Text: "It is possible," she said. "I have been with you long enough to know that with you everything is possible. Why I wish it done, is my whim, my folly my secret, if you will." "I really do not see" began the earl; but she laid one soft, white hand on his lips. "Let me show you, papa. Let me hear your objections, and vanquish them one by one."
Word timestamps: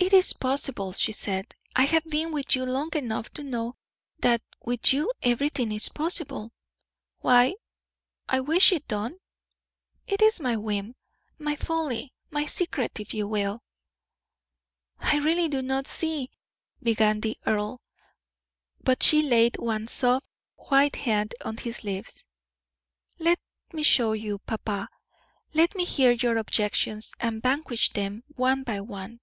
"It 0.00 0.12
is 0.12 0.32
possible," 0.32 0.92
she 0.92 1.10
said. 1.10 1.54
"I 1.74 1.82
have 1.82 2.04
been 2.04 2.30
with 2.30 2.54
you 2.54 2.64
long 2.64 2.88
enough 2.94 3.30
to 3.32 3.42
know 3.42 3.76
that 4.20 4.40
with 4.62 4.92
you 4.92 5.10
everything 5.22 5.72
is 5.72 5.88
possible. 5.88 6.52
Why 7.18 7.54
I 8.28 8.38
wish 8.40 8.72
it 8.72 8.86
done, 8.86 9.18
is 10.06 10.38
my 10.40 10.56
whim, 10.56 10.94
my 11.36 11.56
folly 11.56 12.14
my 12.30 12.46
secret, 12.46 13.00
if 13.00 13.12
you 13.12 13.26
will." 13.26 13.60
"I 15.00 15.16
really 15.18 15.48
do 15.48 15.62
not 15.62 15.88
see" 15.88 16.30
began 16.82 17.20
the 17.20 17.36
earl; 17.44 17.82
but 18.80 19.02
she 19.02 19.20
laid 19.22 19.58
one 19.58 19.88
soft, 19.88 20.26
white 20.54 20.94
hand 20.94 21.34
on 21.44 21.56
his 21.56 21.82
lips. 21.82 22.24
"Let 23.18 23.40
me 23.72 23.82
show 23.82 24.12
you, 24.12 24.38
papa. 24.38 24.88
Let 25.54 25.74
me 25.74 25.84
hear 25.84 26.12
your 26.12 26.38
objections, 26.38 27.12
and 27.18 27.42
vanquish 27.42 27.90
them 27.90 28.22
one 28.36 28.62
by 28.62 28.80
one." 28.80 29.20